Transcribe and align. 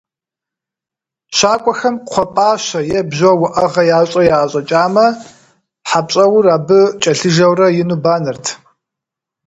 ЩакӀуэхэм 1.37 1.95
кхъуэ 2.05 2.25
пӀащэ 2.33 2.79
е 2.97 2.99
бжьо 3.09 3.31
уӀэгъэ 3.43 3.83
ящӀрэ 3.97 4.23
яӀэщӀэкӀамэ, 4.35 5.05
хьэпщӀэур 5.89 6.45
абы 6.55 6.79
кӀэлъыжэурэ, 7.01 7.67
ину 7.81 7.97
банэрт. 8.03 8.45